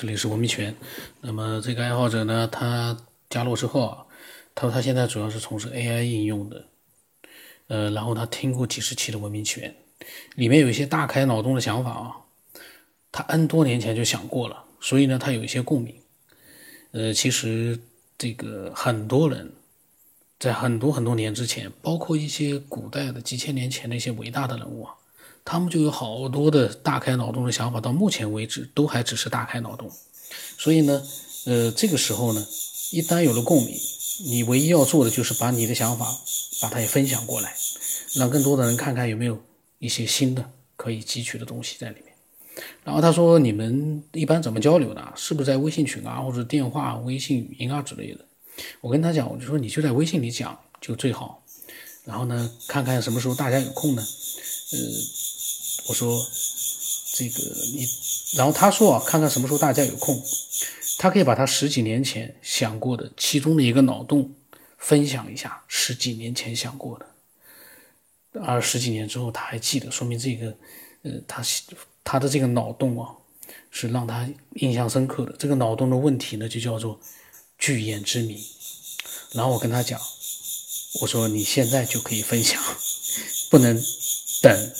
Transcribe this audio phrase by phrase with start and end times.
[0.00, 0.74] 这里是文明泉。
[1.20, 2.96] 那么这个爱好者呢，他
[3.28, 4.06] 加入之后啊，
[4.54, 6.64] 他说他现在主要是从事 AI 应用的。
[7.66, 9.76] 呃，然后他听过几十期的文明泉，
[10.36, 12.16] 里面有一些大开脑洞的想法啊，
[13.12, 15.94] 他 N 多年前就想过了，所以呢，他有一些共鸣。
[16.92, 17.78] 呃，其实
[18.16, 19.52] 这个很多人
[20.38, 24.94] 在很多很多年之前，包括一些古代的几千年前的一些伟大的人物啊。
[25.44, 29.90] 他们就有好多的大开脑洞的想法，到目前为止都还只是大开脑洞。
[30.58, 31.02] 所以呢，
[31.46, 32.46] 呃，这个时候呢，
[32.92, 33.74] 一旦有了共鸣，
[34.26, 36.06] 你唯一要做的就是把你的想法
[36.60, 37.54] 把它也分享过来，
[38.14, 39.42] 让更多的人看看有没有
[39.78, 42.14] 一些新的可以汲取的东西在里面。
[42.84, 45.12] 然后他说：“你们一般怎么交流呢？
[45.16, 48.24] 是不是在微信群啊，或者电话、微信语音啊之类的？”
[48.82, 51.42] 我跟他讲，我就说你就在微信里讲就最好。
[52.04, 54.02] 然后呢，看看什么时候大家有空呢？
[54.72, 54.78] 呃。
[55.90, 56.24] 我说，
[57.14, 57.42] 这个
[57.74, 57.84] 你，
[58.36, 60.22] 然后他说啊，看看什么时候大家有空，
[60.98, 64.32] 他可以把他十几年前想过的其中的一个脑洞
[64.78, 67.06] 分享一下，十几年前想过的，
[68.40, 70.56] 而十几年之后他还记得，说明这个，
[71.02, 71.42] 呃，他
[72.04, 73.10] 他的这个脑洞啊，
[73.72, 75.34] 是让他印象深刻的。
[75.36, 77.00] 这个脑洞的问题呢，就叫做
[77.58, 78.40] 巨眼之谜。
[79.32, 80.00] 然后我跟他讲，
[81.00, 82.62] 我说你现在就可以分享，
[83.50, 83.76] 不能
[84.40, 84.72] 等。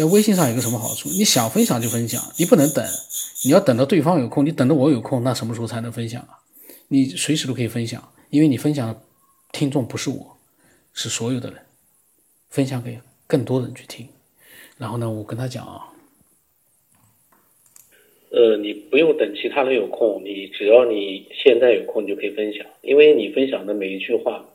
[0.00, 1.10] 在微信上有个什么好处？
[1.10, 2.82] 你想分享就分享，你不能等，
[3.44, 6.40] 你要等到对方有空，你等到我有空，那什么时候才能分享啊？
[6.88, 8.98] 你随时都可以分享，因为你分享的
[9.52, 10.38] 听众不是我，
[10.94, 11.60] 是所有的人，
[12.48, 14.08] 分享给更多人去听。
[14.78, 15.92] 然后呢，我跟他讲啊，
[18.30, 24.48] 呃，你不用等其他人有空，你只要你现在有空，你就可以分享，因为你分享的每一句话，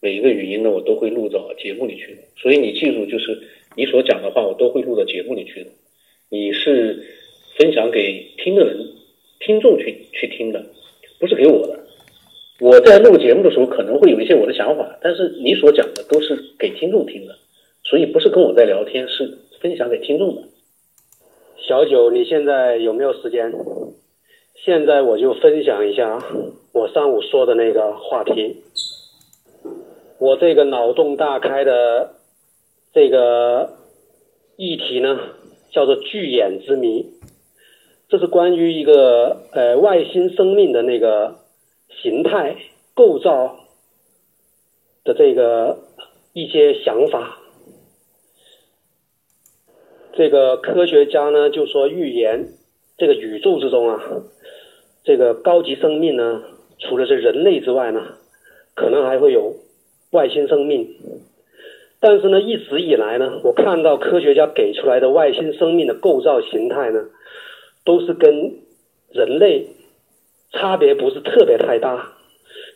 [0.00, 3.46] 每一个语音呢，我都会录到节目里去的，所以你记住就是。
[3.78, 5.70] 你所讲的话，我都会录到节目里去的。
[6.30, 7.00] 你是
[7.56, 8.76] 分享给听的人、
[9.38, 10.60] 听众去去听的，
[11.20, 11.78] 不是给我的。
[12.58, 17.36] 我在录节目的时候可能会有一些我的想法，但是你所讲的都是给听众听的，
[17.84, 20.42] 所以不是跟我在聊天，是分享给听众的。
[21.56, 23.54] 小九，你现在有没有时间？
[24.56, 26.20] 现在我就分享一下
[26.72, 28.56] 我上午说的那个话题。
[30.18, 32.16] 我这个脑洞大开的。
[32.94, 33.68] 这个
[34.60, 35.20] 议题呢，
[35.70, 37.06] 叫做巨眼之谜，
[38.08, 41.44] 这是关于一个呃外星生命的那个
[42.02, 42.56] 形态
[42.92, 43.68] 构造
[45.04, 45.78] 的这个
[46.32, 47.38] 一些想法。
[50.14, 52.48] 这个科学家呢就说预言，
[52.96, 54.02] 这个宇宙之中啊，
[55.04, 56.42] 这个高级生命呢，
[56.80, 58.16] 除了是人类之外呢，
[58.74, 59.54] 可能还会有
[60.10, 60.96] 外星生命。
[62.00, 67.06] 但是呢，一直以来呢，我看到科学家给出来的外星生命的构造形态呢，
[67.84, 68.54] 都是跟
[69.10, 69.66] 人类
[70.52, 72.12] 差别不是特别太大。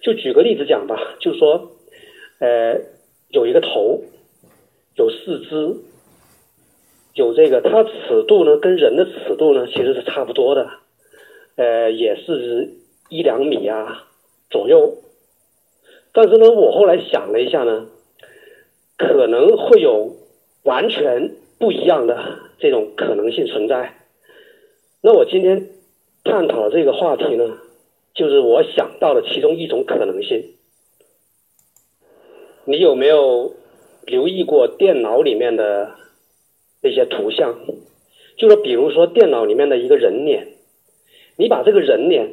[0.02, 1.70] 就举个例子讲吧，就说，
[2.40, 2.80] 呃，
[3.28, 4.02] 有一个头，
[4.96, 5.76] 有四肢，
[7.14, 10.68] 有这个，它尺度呢跟人的尺度呢其实是差不多的，
[11.54, 12.70] 呃，也是
[13.08, 14.08] 一两米啊
[14.50, 14.96] 左右。
[16.12, 17.86] 但是呢，我后来想了一下呢。
[19.02, 20.14] 可能会有
[20.62, 23.94] 完全不一样的这种可能性存在。
[25.00, 25.70] 那我今天
[26.22, 27.58] 探讨的这个话题呢，
[28.14, 30.54] 就是我想到的其中一种可能性。
[32.64, 33.54] 你有没有
[34.06, 35.96] 留意过电脑里面的
[36.80, 37.58] 那些图像？
[38.36, 40.46] 就是比如说电脑里面的一个人脸，
[41.36, 42.30] 你把这个人脸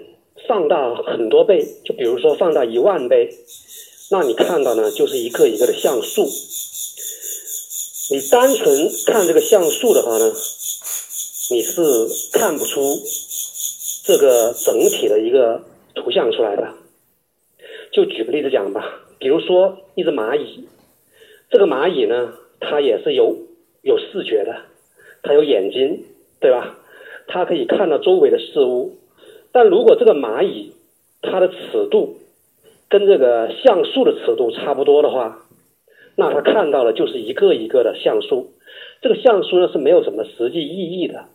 [0.47, 3.31] 放大很多倍，就比如说放大一万倍。
[4.12, 6.28] 那你看到呢，就是一个一个的像素。
[8.12, 10.34] 你单纯看这个像素的话呢，
[11.52, 11.81] 你是
[12.34, 13.00] 看不出
[14.03, 15.62] 这个整体的一个
[15.94, 16.74] 图像出来的。
[17.92, 18.84] 就举个例子讲吧，
[19.19, 20.68] 比如说一只蚂蚁，
[21.52, 23.38] 这个蚂蚁呢，它也是有
[23.84, 24.56] 有视觉的，
[25.22, 26.03] 它有眼睛，
[26.40, 26.80] 对吧？
[27.28, 28.98] 它可以看到周围的事物。
[29.51, 30.74] 但如果这个蚂蚁
[31.22, 32.19] 它的尺度，
[32.89, 35.45] 跟这个像素的尺度差不多的话，
[36.15, 38.53] 那他看到的就是一个一个的像素，
[39.01, 41.25] 这个像素呢是没有什么实际意义的。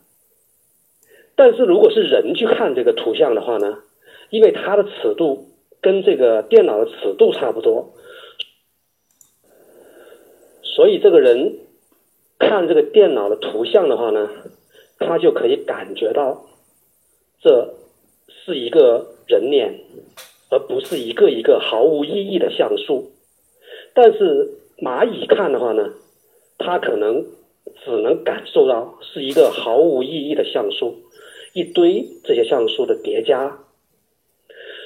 [1.37, 3.79] 但是如果是人去看这个图像的话呢，
[4.29, 5.49] 因为它的尺度
[5.81, 7.93] 跟这个电脑的尺度差不多，
[10.61, 11.59] 所以这个人
[12.37, 14.29] 看这个电脑的图像的话呢，
[14.99, 16.45] 他就可以感觉到
[17.41, 17.73] 这
[18.27, 19.79] 是一个人脸。
[20.49, 23.11] 而不是一个一个毫无意义的像素，
[23.93, 25.93] 但是蚂蚁看的话呢，
[26.57, 27.25] 它可能
[27.83, 30.95] 只能感受到是一个毫无意义的像素，
[31.53, 33.59] 一堆这些像素的叠加。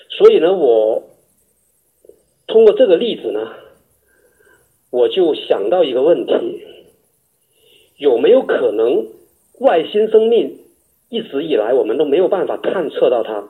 [0.09, 1.03] 所以呢，我
[2.47, 3.53] 通过这个例子呢，
[4.91, 6.63] 我就想到一个问题：
[7.97, 9.07] 有没有可能
[9.59, 10.57] 外星生命
[11.09, 13.49] 一直以来我们都没有办法探测到它？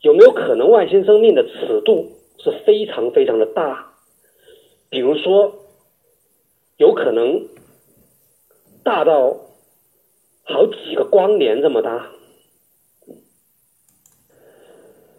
[0.00, 3.92] 有没有可能外星生命的尺度是非常非常的大？
[4.88, 5.52] 比如说，
[6.78, 7.46] 有可能
[8.82, 9.36] 大到
[10.42, 12.10] 好几个光年这么大。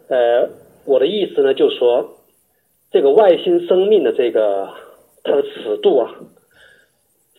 [0.08, 0.50] 呃，
[0.84, 2.18] 我的意思呢，就是说，
[2.90, 4.68] 这个外星生命的这个
[5.22, 6.12] 它的尺度啊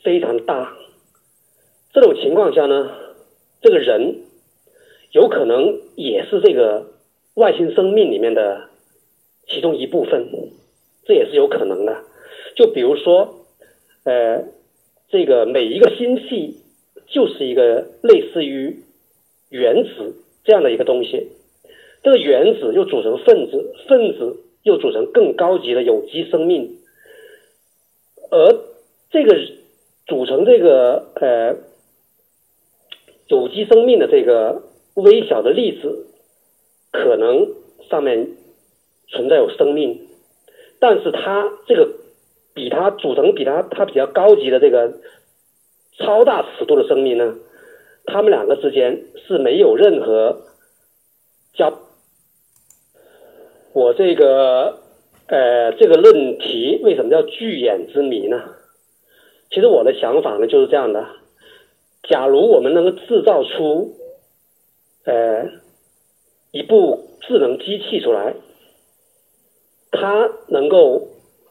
[0.02, 0.78] 非常大。
[1.92, 2.90] 这种情况下呢，
[3.62, 4.24] 这个人
[5.12, 6.93] 有可能也是这个。
[7.36, 8.70] 外星生命里面的
[9.48, 10.30] 其中一部分，
[11.06, 12.04] 这也是有可能的。
[12.56, 13.46] 就比如说，
[14.04, 14.44] 呃，
[15.10, 16.60] 这个每一个星系
[17.08, 18.84] 就是一个类似于
[19.50, 21.30] 原子这样的一个东西，
[22.04, 26.78] 这个原子又组成分子，分子又组成更高级的有机生命，
[28.30, 28.60] 而
[29.10, 29.36] 这个
[30.06, 31.56] 组成这个呃
[33.28, 34.62] 有机生命的这个
[34.94, 36.10] 微小的粒子。
[36.94, 37.50] 可能
[37.90, 38.30] 上面
[39.08, 40.08] 存在有生命，
[40.80, 41.90] 但是它这个
[42.54, 44.94] 比它组成比它它比较高级的这个
[45.98, 47.36] 超大尺度的生命呢，
[48.06, 50.44] 它们两个之间是没有任何
[51.56, 51.80] 交。
[53.74, 54.78] 我这个
[55.26, 58.40] 呃这个论题为什么叫巨眼之谜呢？
[59.50, 61.08] 其实我的想法呢就是这样的：
[62.04, 63.96] 假如我们能够制造出
[65.06, 65.63] 呃。
[66.54, 68.36] 一部智能机器出来，
[69.90, 71.08] 它能够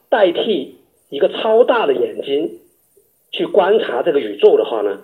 [0.07, 0.77] 代替
[1.09, 2.61] 一个超大的眼睛
[3.29, 5.01] 去观察这个宇宙的话呢，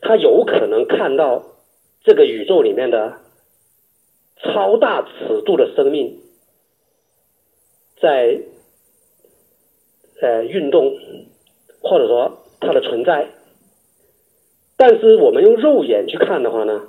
[0.00, 1.42] 它有可能看到
[2.04, 3.18] 这个宇宙里面的
[4.36, 6.20] 超大尺度的生命
[8.00, 8.42] 在
[10.20, 10.96] 呃运动，
[11.80, 13.28] 或者说它的存在。
[14.76, 16.86] 但是我们用肉眼去看的话呢？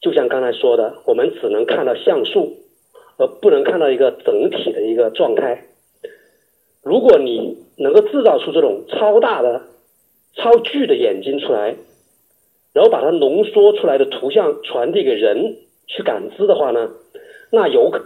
[0.00, 2.56] 就像刚才说的，我们只能看到像素，
[3.18, 5.66] 而不能看到一个整体的一个状态。
[6.82, 9.60] 如果你能够制造出这种超大的、
[10.34, 11.76] 超巨的眼睛出来，
[12.72, 16.90] 然后把它浓缩出来的图像传递给人去感知的话呢，
[17.50, 18.02] 那有可，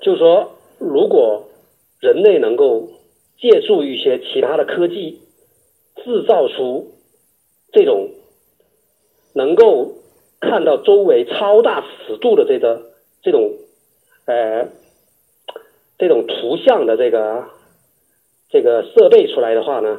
[0.00, 1.48] 就是说，如果
[1.98, 2.88] 人类能够
[3.40, 5.18] 借助一些其他的科技，
[5.96, 6.92] 制造出
[7.72, 8.10] 这种
[9.34, 9.97] 能够。
[10.40, 12.92] 看到周围超大尺度的这个
[13.22, 13.52] 这种
[14.26, 14.68] 呃
[15.98, 17.48] 这种图像的这个
[18.48, 19.98] 这个设备出来的话呢，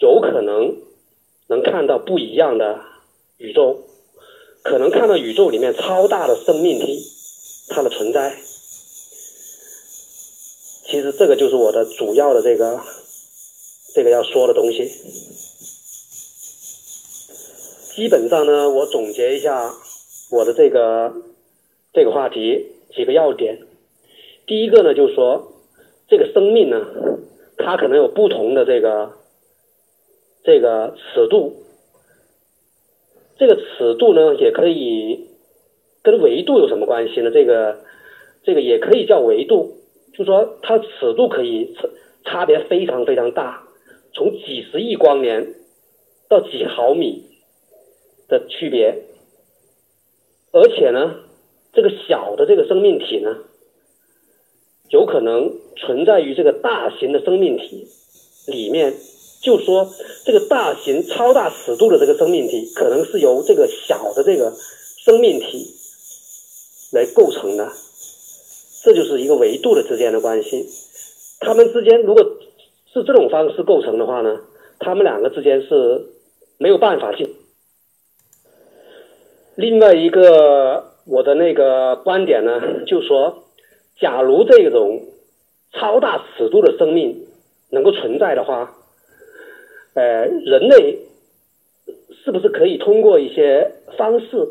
[0.00, 0.76] 有可能
[1.48, 2.80] 能看到不一样的
[3.38, 3.84] 宇宙，
[4.62, 7.02] 可能看到宇宙里面超大的生命体
[7.68, 8.36] 它的存在。
[10.86, 12.80] 其实这个就是我的主要的这个
[13.94, 14.90] 这个要说的东西。
[18.00, 19.70] 基本上呢，我总结一下
[20.32, 21.12] 我的这个
[21.92, 23.58] 这个话题几个要点。
[24.46, 25.52] 第一个呢，就是说
[26.08, 26.80] 这个生命呢，
[27.58, 29.12] 它可能有不同的这个
[30.42, 31.62] 这个尺度。
[33.36, 35.26] 这个尺度呢，也可以
[36.02, 37.30] 跟维度有什么关系呢？
[37.30, 37.80] 这个
[38.42, 39.76] 这个也可以叫维度，
[40.14, 41.76] 就说它尺度可以
[42.24, 43.62] 差别非常非常大，
[44.14, 45.52] 从几十亿光年
[46.30, 47.28] 到几毫米。
[48.30, 49.02] 的区别，
[50.52, 51.16] 而且呢，
[51.72, 53.36] 这个小的这个生命体呢，
[54.88, 57.88] 有可能存在于这个大型的生命体
[58.46, 58.94] 里面。
[59.42, 59.88] 就说
[60.26, 64.52] 这个大型超大尺度的这个生命体，可能是由这个小的这个
[64.98, 65.66] 生命体
[66.92, 67.72] 来构成的。
[68.82, 70.68] 这就是一个维度的之间的关系。
[71.38, 72.22] 它们之间如果
[72.92, 74.42] 是这种方式构成的话呢，
[74.78, 76.04] 它们两个之间是
[76.58, 77.26] 没有办法进。
[79.56, 83.44] 另外一个我的那个观点呢， 就说，
[83.98, 85.02] 假如这种
[85.72, 87.26] 超大尺度的生命
[87.68, 88.74] 能够存在的话，
[89.94, 91.00] 呃，人类
[92.24, 94.48] 是不是可以通过一些方式，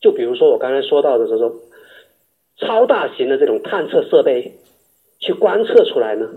[0.00, 1.60] 就比如说我刚才说到的这种
[2.58, 4.52] 超大型的这种探测设备，
[5.18, 6.28] 去观测出来呢？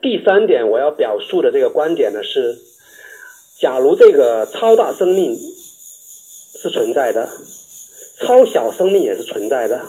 [0.00, 2.56] 第三点我要表述的这个观点呢是。
[3.58, 7.28] 假如这个超大生命是存在的，
[8.20, 9.84] 超小生命也是存在的，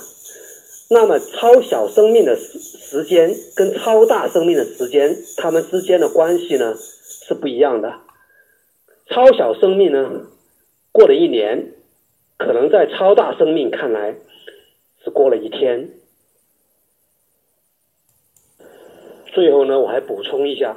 [0.90, 8.00] 那么超小生命的时时间跟超大生命的时间，它们之间的关系呢是不一样的。
[9.08, 10.28] 超小生命呢，
[10.92, 11.74] 过了一年，
[12.38, 14.16] 可能在超大生命看来，
[15.04, 15.92] 只过了一天。
[19.32, 20.76] 最后呢，我还补充一下，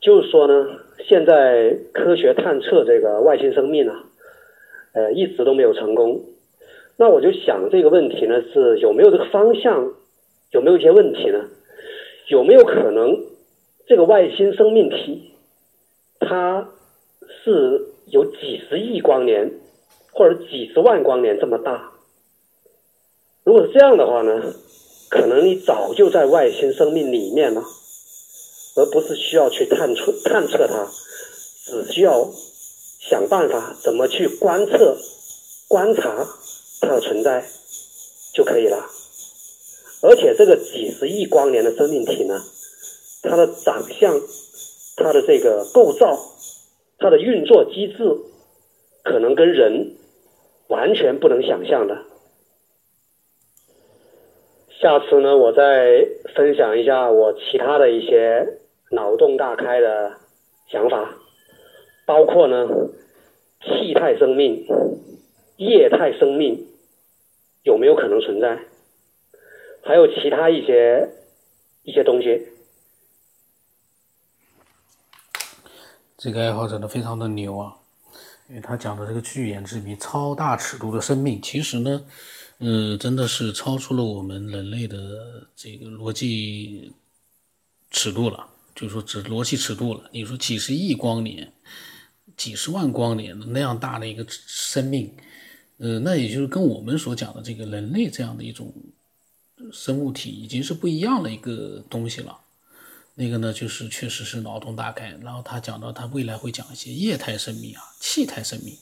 [0.00, 0.66] 就是说呢，
[1.06, 4.04] 现在科学探测这个外星生命啊，
[4.92, 6.22] 呃，一直都没有成功。
[6.96, 9.92] 那我就想这个问题呢，是有没有这个方向，
[10.52, 11.44] 有没有一些问题呢？
[12.28, 13.18] 有没有可能
[13.86, 15.32] 这个外星生命体，
[16.18, 16.68] 它
[17.44, 19.50] 是有几十亿光年
[20.12, 21.90] 或者几十万光年这么大？
[23.44, 24.54] 如果是这样的话呢？
[25.08, 27.60] 可能你早就在外星生命里面了，
[28.80, 30.88] 而不是需要去探测探测它，
[31.66, 32.30] 只需要
[32.98, 34.96] 想办法怎么去观测、
[35.68, 36.26] 观察
[36.80, 37.44] 它的存在
[38.32, 38.88] 就可以了。
[40.02, 42.40] 而且这个几十亿光年的生命体呢，
[43.22, 44.18] 它的长相、
[44.96, 46.18] 它的这个构造、
[46.98, 47.98] 它的运作机制，
[49.04, 49.94] 可能跟人
[50.68, 52.06] 完全不能想象的。
[54.80, 58.59] 下次呢，我再分享一下我其他的一些
[58.90, 60.18] 脑洞大开的
[60.68, 61.16] 想法，
[62.06, 62.68] 包括呢，
[63.60, 64.66] 气态生命、
[65.56, 66.66] 液态生命
[67.62, 68.58] 有没有可能存在？
[69.82, 71.08] 还有其他一些
[71.82, 72.48] 一些东西。
[76.18, 77.76] 这个爱好者呢，非常的牛啊，
[78.48, 82.04] 因为他讲的这个巨眼之谜、超大尺度的生命，其实呢。
[82.62, 86.92] 嗯，真的是超出了我们人类的这个逻辑
[87.90, 88.46] 尺度了，
[88.80, 90.08] 就是说，指逻辑尺度了。
[90.10, 91.52] 你说几十亿光年、
[92.34, 95.14] 几十万光年的那样大的一个生命，
[95.76, 98.72] 呃，那也就是跟我们所讲的这个人类这样的一种
[99.70, 102.38] 生物体，已经是不一样的一个东西了。
[103.14, 105.10] 那个呢，就是确实是脑洞大开。
[105.20, 108.74] 然后他讲到，他未来会讲一些液态生命啊、气态生命。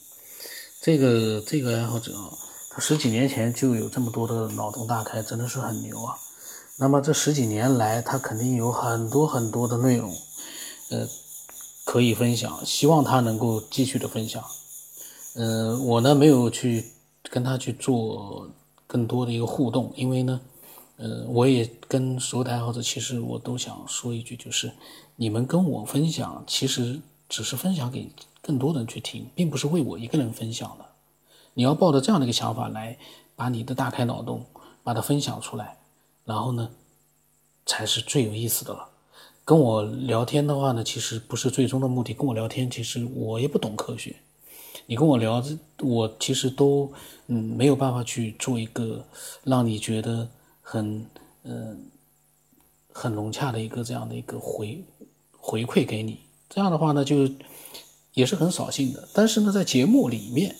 [0.80, 2.30] 这个这个爱好者啊。
[2.80, 6.14] 十几年前就有这么多的脑洞大开，真的是很牛啊！
[6.80, 10.14] 那么这十几年来，他肯定有很多很多的内容，
[10.90, 11.08] 呃，
[11.84, 12.64] 可以分享。
[12.64, 14.44] 希望他能够继续的分享。
[15.34, 16.84] 嗯，我呢没有去
[17.24, 18.48] 跟他去做
[18.86, 20.40] 更多的一个互动，因为呢，
[20.98, 24.70] 呃，我也跟所有的爱好者，其实我都想说一句，就是
[25.16, 28.08] 你们跟我分享，其实只是分享给
[28.40, 30.84] 更多人去听，并不是为我一个人分享的。
[31.54, 32.96] 你要抱着这样的一个想法来，
[33.34, 34.46] 把你的大开脑洞
[34.84, 35.76] 把它分享出来，
[36.28, 36.70] 然后呢，
[37.64, 38.86] 才是最有意思的了。
[39.46, 42.12] 跟我聊天的话呢，其实不是最终的目的。
[42.12, 44.14] 跟我聊天，其实我也不懂科学。
[44.84, 45.42] 你跟我聊，
[45.80, 46.92] 我其实都
[47.28, 49.02] 嗯没有办法去做一个
[49.44, 50.28] 让你觉得
[50.60, 51.06] 很
[51.44, 51.90] 嗯
[52.92, 54.84] 很融洽的一个这样的一个回
[55.32, 56.20] 回馈给你。
[56.50, 57.26] 这样的话呢，就
[58.12, 59.08] 也是很扫兴的。
[59.14, 60.54] 但是呢，在节目里面。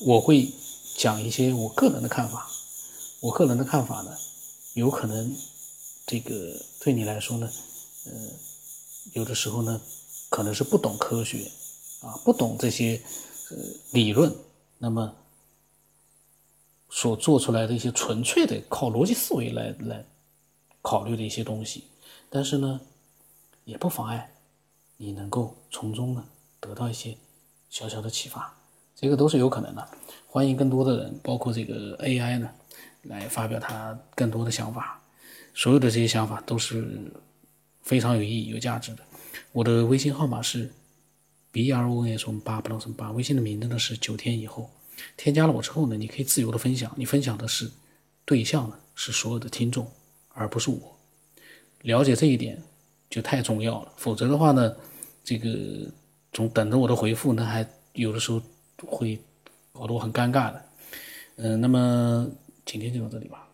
[0.00, 0.52] 我会
[0.96, 2.50] 讲一些我个人的看法，
[3.24, 4.14] 我个人的看法呢，
[4.74, 5.34] 有可能
[6.06, 7.50] 这个对你来说呢，
[8.04, 8.12] 呃，
[9.14, 9.80] 有的时候呢，
[10.28, 11.50] 可能是不懂科学
[12.02, 13.00] 啊，不懂这些
[13.50, 13.56] 呃
[13.92, 14.30] 理论，
[14.76, 15.10] 那么
[16.90, 20.04] 所做出来的一些纯粹的靠逻辑思维来来
[20.82, 21.84] 考虑的一些东西，
[22.28, 22.78] 但是呢，
[23.64, 24.34] 也不妨碍
[24.98, 26.22] 你能够从中呢
[26.60, 27.16] 得到一些
[27.70, 28.54] 小小的启发。
[28.94, 29.88] 这个都是有可能的，
[30.26, 32.50] 欢迎更多的人，包括这个 AI 呢，
[33.04, 35.00] 来发表他更多的想法。
[35.54, 37.12] 所有的这些想法都是
[37.82, 39.02] 非常有意义、有价值的。
[39.52, 40.70] 我的微信号码是
[41.50, 44.70] b r o n s 八不能什么八，微信的名字呢是九天以后。
[45.16, 47.70] 添加了我之后呢，你可以自由的分享，你分享的是
[48.24, 49.90] 对象呢是所有的听众，
[50.28, 50.96] 而不是我。
[51.82, 52.62] 了解这一点
[53.08, 54.74] 就太重要了，否则的话呢，
[55.22, 55.48] 这个
[56.32, 58.40] 总等着我的回复，那还有的时候。
[58.84, 59.18] 会
[59.72, 60.64] 搞得我很尴尬的，
[61.36, 62.28] 嗯，那么
[62.64, 63.53] 今天就到这里吧。